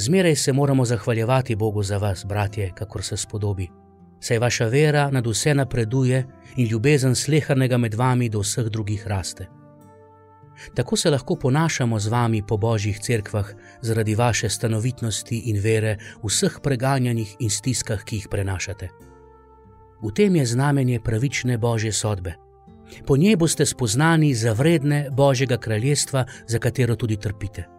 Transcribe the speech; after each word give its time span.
Zmeraj 0.00 0.36
se 0.36 0.52
moramo 0.52 0.84
zahvaljevati 0.84 1.56
Bogu 1.56 1.82
za 1.82 1.96
vas, 1.98 2.24
bratje, 2.24 2.72
kakor 2.74 3.02
se 3.02 3.16
spodobi. 3.16 3.68
Saj 4.20 4.38
vaša 4.38 4.66
vera 4.66 5.10
nad 5.10 5.26
vse 5.26 5.54
napreduje 5.54 6.26
in 6.56 6.66
ljubezen 6.66 7.14
slehrnega 7.14 7.78
med 7.78 7.94
vami 7.94 8.28
do 8.28 8.38
vseh 8.40 8.66
drugih 8.66 9.06
raste. 9.06 9.46
Tako 10.74 10.96
se 10.96 11.10
lahko 11.10 11.36
ponašamo 11.36 11.98
z 11.98 12.08
vami 12.08 12.42
po 12.46 12.56
božjih 12.56 13.00
cerkvah 13.00 13.50
zaradi 13.80 14.14
vaše 14.14 14.48
stanovitnosti 14.48 15.38
in 15.38 15.60
vere 15.62 15.96
v 16.22 16.26
vseh 16.28 16.60
preganjanjih 16.62 17.36
in 17.40 17.50
stiskah, 17.50 18.04
ki 18.04 18.16
jih 18.16 18.28
prenašate. 18.30 18.88
V 20.02 20.12
tem 20.14 20.36
je 20.36 20.46
znamenje 20.46 21.00
pravične 21.00 21.58
božje 21.58 21.92
sodbe. 21.92 22.34
Po 23.06 23.16
njej 23.16 23.36
boste 23.36 23.66
spoznani 23.66 24.34
za 24.34 24.52
vredne 24.52 25.10
Božjega 25.10 25.56
kraljestva, 25.56 26.24
za 26.46 26.58
katero 26.58 26.96
tudi 26.96 27.16
trpite. 27.16 27.77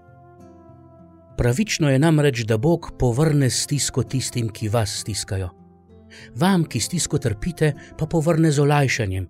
Pravično 1.39 1.89
je 1.89 1.99
namreč, 1.99 2.39
da 2.43 2.57
Bog 2.57 2.91
povrne 2.99 3.49
stisko 3.49 4.03
tistim, 4.03 4.49
ki 4.49 4.67
vas 4.69 4.97
stiskajo. 4.99 5.49
Vam, 6.35 6.65
ki 6.65 6.79
stisko 6.79 7.17
trpite, 7.17 7.69
pa 7.97 8.05
povrne 8.05 8.51
z 8.51 8.59
olajšanjem, 8.59 9.27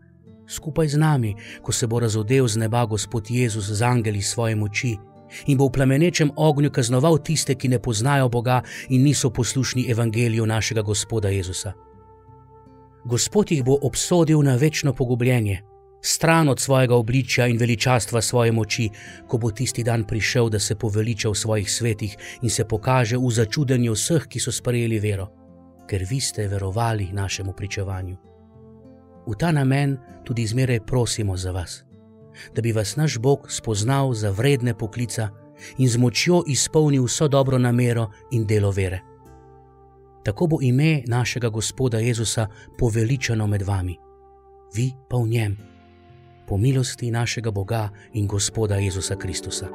skupaj 0.48 0.88
z 0.88 0.98
nami, 0.98 1.36
ko 1.62 1.72
se 1.72 1.88
bo 1.88 2.00
razodel 2.00 2.48
z 2.48 2.58
neba 2.58 2.86
Gospod 2.86 3.30
Jezus 3.30 3.70
z 3.70 3.82
angeli 3.82 4.22
svoje 4.22 4.56
moči 4.56 4.96
in 5.46 5.58
bo 5.58 5.68
v 5.68 5.72
plamenečem 5.72 6.32
ognju 6.36 6.72
kaznoval 6.72 7.22
tiste, 7.22 7.56
ki 7.56 7.70
ne 7.70 7.80
poznajo 7.80 8.30
Boga 8.30 8.64
in 8.90 9.04
niso 9.04 9.30
poslušni 9.30 9.86
evangeliju 9.92 10.46
našega 10.46 10.82
Gospoda 10.82 11.30
Jezusa. 11.30 11.74
Gospod 13.06 13.52
jih 13.52 13.64
bo 13.64 13.78
obsodil 13.82 14.42
na 14.42 14.56
večno 14.56 14.94
pogubljenje, 14.94 15.62
stran 16.02 16.50
od 16.50 16.60
svojega 16.60 16.96
obličja 16.96 17.48
in 17.48 17.58
veličastva 17.58 18.22
svoje 18.22 18.52
moči, 18.52 18.90
ko 19.28 19.38
bo 19.38 19.52
tisti 19.52 19.84
dan 19.84 20.04
prišel, 20.04 20.50
da 20.50 20.60
se 20.60 20.76
poveliča 20.76 21.30
v 21.30 21.36
svojih 21.36 21.72
svetih 21.72 22.18
in 22.42 22.50
se 22.50 22.66
pokaže 22.66 23.18
v 23.18 23.32
začudenju 23.32 23.94
vseh, 23.94 24.28
ki 24.28 24.40
so 24.40 24.52
sprejeli 24.52 25.00
vero, 25.00 25.28
ker 25.88 26.06
vi 26.10 26.20
ste 26.20 26.48
verovali 26.48 27.12
našemu 27.14 27.54
pričevanju. 27.54 28.18
V 29.28 29.36
ta 29.38 29.52
namen 29.52 29.98
tudi 30.26 30.48
zmeraj 30.48 30.86
prosimo 30.86 31.38
za 31.38 31.52
vas, 31.52 31.84
da 32.56 32.62
bi 32.62 32.72
vas 32.72 32.96
naš 32.96 33.18
Bog 33.18 33.52
spoznal 33.52 34.14
za 34.14 34.32
vredne 34.32 34.74
poklica 34.74 35.30
in 35.78 35.90
z 35.90 35.98
močjo 35.98 36.44
izpolnil 36.48 37.04
vso 37.04 37.28
dobro 37.28 37.58
namero 37.58 38.10
in 38.32 38.48
delo 38.48 38.72
vere. 38.72 39.02
Tako 40.24 40.48
bo 40.48 40.58
ime 40.62 41.04
našega 41.08 41.50
Gospoda 41.50 42.00
Jezusa 42.00 42.48
poveličano 42.78 43.48
med 43.48 43.62
vami, 43.62 43.98
vi 44.76 44.92
pa 45.10 45.18
v 45.18 45.28
njem 45.28 45.69
po 46.50 46.58
milosti 46.58 47.12
našega 47.12 47.52
Boga 47.52 47.90
in 48.14 48.28
Gospoda 48.28 48.76
Jezusa 48.76 49.16
Kristusa. 49.16 49.70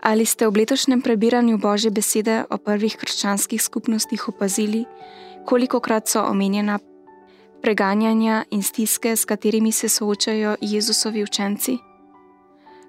Ali 0.00 0.26
ste 0.26 0.44
v 0.44 0.56
letošnjem 0.60 1.00
prebiranju 1.00 1.56
Božje 1.56 1.90
besede 1.90 2.44
o 2.50 2.56
prvih 2.60 2.96
krščanskih 2.96 3.62
skupnostih 3.62 4.28
opazili, 4.28 4.84
koliko 5.48 5.80
krat 5.80 6.08
so 6.08 6.24
omenjena 6.24 6.78
preganjanja 7.62 8.44
in 8.50 8.62
stiske, 8.62 9.16
s 9.16 9.24
katerimi 9.24 9.72
se 9.72 9.88
soočajo 9.88 10.56
Jezusovi 10.60 11.22
učenci? 11.22 11.89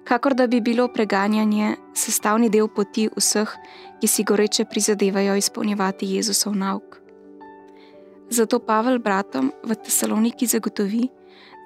Kakor 0.04 0.34
da 0.34 0.46
bi 0.46 0.60
bilo 0.60 0.88
preganjanje 0.88 1.76
sestavni 1.94 2.50
del 2.50 2.68
poti 2.68 3.08
vseh, 3.16 3.50
ki 4.00 4.06
si 4.06 4.24
goreče 4.24 4.64
prizadevajo 4.64 5.36
izpolnjevati 5.36 6.06
Jezusov 6.14 6.56
nauk. 6.56 6.98
Zato 8.30 8.58
Pavel 8.58 8.98
bratom 8.98 9.52
v 9.64 9.74
Tesaloniki 9.74 10.46
zagotovi, 10.46 11.08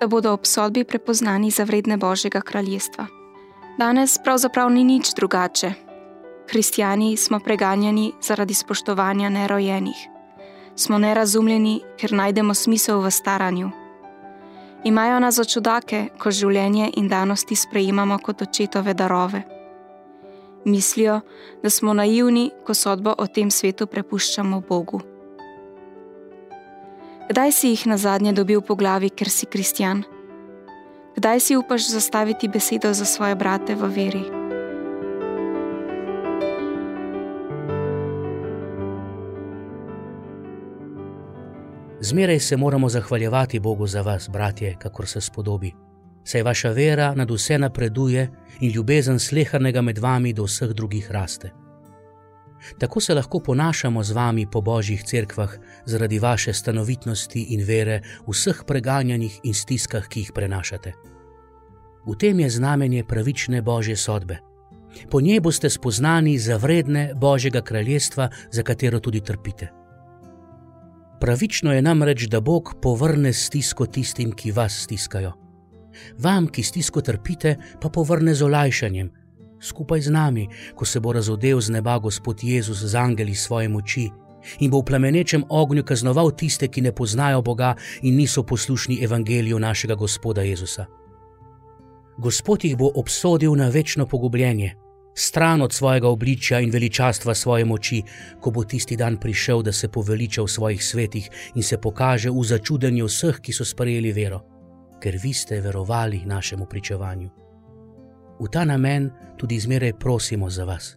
da 0.01 0.07
bodo 0.07 0.33
ob 0.33 0.45
sodbi 0.47 0.85
prepoznani 0.85 1.51
za 1.51 1.65
vredne 1.65 1.97
Božjega 1.97 2.41
kraljestva. 2.41 3.07
Danes 3.79 4.19
pravzaprav 4.25 4.71
ni 4.71 4.85
nič 4.85 5.15
drugače. 5.15 5.73
Kristijani 6.47 7.17
smo 7.17 7.41
preganjani 7.41 8.13
zaradi 8.23 8.55
spoštovanja 8.55 9.29
nerojenih. 9.29 9.97
Smo 10.77 10.99
nerazumljeni, 10.99 11.81
ker 11.97 12.13
najdemo 12.13 12.55
smisel 12.55 13.01
v 13.01 13.11
staranju 13.11 13.86
imajo 14.87 15.19
nas 15.21 15.35
za 15.35 15.45
čudake, 15.45 16.09
ko 16.19 16.31
življenje 16.31 16.93
in 16.97 17.09
danosti 17.11 17.57
sprejemamo 17.59 18.19
kot 18.23 18.43
očetove 18.47 18.95
darove. 18.95 19.43
Mislijo, 20.67 21.21
da 21.63 21.71
smo 21.71 21.95
naivni, 21.95 22.51
ko 22.67 22.75
sodbo 22.75 23.15
o 23.19 23.27
tem 23.27 23.51
svetu 23.51 23.87
prepuščamo 23.87 24.63
Bogu. 24.69 25.03
Kdaj 27.27 27.53
si 27.53 27.75
jih 27.75 27.87
na 27.91 27.99
zadnje 27.99 28.33
dobil 28.33 28.63
po 28.63 28.79
glavi, 28.79 29.11
ker 29.11 29.31
si 29.31 29.51
kristjan? 29.51 30.05
Kdaj 31.19 31.41
si 31.41 31.59
upaš 31.59 31.91
zastaviti 31.91 32.49
besedo 32.49 32.95
za 32.95 33.05
svoje 33.05 33.35
brate 33.35 33.75
v 33.75 33.91
veri? 33.91 34.36
Zmeraj 42.01 42.41
se 42.41 42.57
moramo 42.57 42.89
zahvaljevati 42.89 43.61
Bogu 43.61 43.87
za 43.87 44.03
vas, 44.03 44.29
bratje, 44.29 44.77
kakor 44.79 45.07
se 45.07 45.21
spodobi. 45.21 45.73
Saj 46.25 46.43
vaša 46.43 46.71
vera 46.71 47.15
nad 47.15 47.31
vse 47.31 47.59
napreduje 47.59 48.31
in 48.61 48.73
ljubezen 48.73 49.19
slehrnega 49.19 49.81
med 49.83 49.99
vami 49.99 50.33
do 50.33 50.45
vseh 50.45 50.71
drugih 50.71 51.11
raste. 51.11 51.51
Tako 52.79 53.01
se 53.01 53.15
lahko 53.15 53.41
ponašamo 53.41 54.03
z 54.03 54.13
vami 54.13 54.47
po 54.51 54.61
božjih 54.61 55.05
cerkvah 55.05 55.57
zaradi 55.85 56.19
vaše 56.19 56.53
stanovitnosti 56.53 57.43
in 57.43 57.65
vere 57.65 58.01
v 58.27 58.31
vseh 58.31 58.65
preganjanjih 58.67 59.41
in 59.43 59.55
stiskah, 59.55 60.09
ki 60.09 60.21
jih 60.21 60.33
prenašate. 60.35 60.93
V 62.07 62.17
tem 62.19 62.41
je 62.41 62.51
znamenje 62.51 63.05
pravične 63.05 63.63
božje 63.63 63.97
sodbe. 63.97 64.39
Po 65.11 65.21
njej 65.21 65.41
boste 65.41 65.71
spoznani 65.71 66.39
za 66.39 66.57
vredne 66.57 67.13
Božjega 67.15 67.61
kraljestva, 67.61 68.29
za 68.51 68.63
katero 68.63 69.01
tudi 69.01 69.21
trpite. 69.21 69.76
Pravično 71.21 71.73
je 71.73 71.83
namreč, 71.83 72.27
da 72.29 72.41
Bog 72.41 72.75
povrne 72.83 73.33
stisko 73.33 73.87
tistim, 73.87 74.33
ki 74.33 74.53
vas 74.53 74.83
stiskajo. 74.85 75.33
Vam, 76.19 76.47
ki 76.47 76.63
stisko 76.63 77.01
trpite, 77.01 77.57
pa 77.81 77.89
povrne 77.89 78.35
z 78.35 78.45
olajšanjem, 78.45 79.11
skupaj 79.61 80.01
z 80.01 80.11
nami, 80.11 80.49
ko 80.75 80.85
se 80.85 81.01
bo 81.01 81.13
razodel 81.13 81.61
z 81.61 81.71
neba 81.71 81.99
Gospod 81.99 82.45
Jezus 82.45 82.85
z 82.85 82.95
angeli 82.95 83.35
svoje 83.35 83.69
moči 83.69 84.11
in 84.61 84.71
bo 84.71 84.79
v 84.79 84.85
plamenečem 84.85 85.45
ognju 85.49 85.83
kaznoval 85.83 86.31
tiste, 86.31 86.69
ki 86.69 86.81
ne 86.81 86.93
poznajo 86.93 87.43
Boga 87.43 87.75
in 88.03 88.17
niso 88.17 88.43
poslušni 88.43 89.03
evangeliju 89.05 89.59
našega 89.59 89.95
Gospoda 89.95 90.43
Jezusa. 90.43 90.87
Gospod 92.19 92.65
jih 92.65 92.77
bo 92.77 92.93
obsodil 92.95 93.57
na 93.57 93.69
večno 93.69 94.07
pogubljenje 94.07 94.86
stran 95.17 95.63
od 95.63 95.73
svojega 95.73 96.09
obličja 96.09 96.61
in 96.61 96.71
veličastva 96.71 97.35
svoje 97.35 97.65
moči, 97.65 98.03
ko 98.41 98.51
bo 98.51 98.65
tisti 98.65 98.97
dan 98.97 99.17
prišel, 99.17 99.63
da 99.63 99.73
se 99.73 99.89
poveliča 99.89 100.43
v 100.43 100.49
svojih 100.49 100.85
svetih 100.85 101.31
in 101.55 101.63
se 101.63 101.81
pokaže 101.81 102.31
v 102.31 102.45
začudenju 102.45 103.07
vseh, 103.07 103.41
ki 103.41 103.53
so 103.53 103.65
sprejeli 103.65 104.13
vero, 104.13 104.41
ker 105.01 105.17
vi 105.23 105.33
ste 105.33 105.61
verovali 105.61 106.23
našemu 106.27 106.67
pričevanju. 106.67 107.31
V 108.41 108.49
ta 108.53 108.65
namen 108.65 109.11
tudi 109.37 109.61
zmeraj 109.61 109.99
prosimo 109.99 110.51
za 110.51 110.65
vas, 110.65 110.97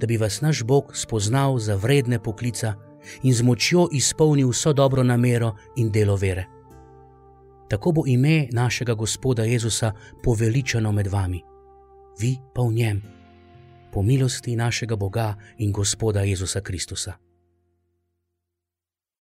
da 0.00 0.06
bi 0.06 0.16
vas 0.16 0.40
naš 0.40 0.62
Bog 0.62 0.92
spoznal 0.96 1.58
za 1.58 1.76
vredne 1.76 2.22
poklica 2.22 2.74
in 3.22 3.32
z 3.34 3.42
močjo 3.42 3.88
izpolnil 3.92 4.48
vso 4.48 4.72
dobro 4.72 5.02
namero 5.02 5.56
in 5.76 5.90
delo 5.90 6.16
vere. 6.16 6.44
Tako 7.68 7.92
bo 7.92 8.02
ime 8.06 8.48
našega 8.52 8.94
Gospoda 8.94 9.44
Jezusa 9.44 9.92
poveličano 10.24 10.92
med 10.92 11.06
vami, 11.06 11.40
vi 12.20 12.36
pa 12.54 12.62
v 12.62 12.72
njem 12.72 13.17
po 13.92 14.02
milosti 14.02 14.56
našega 14.56 14.96
Boga 14.96 15.36
in 15.58 15.72
Gospoda 15.72 16.22
Jezusa 16.22 16.60
Kristusa. 16.60 17.27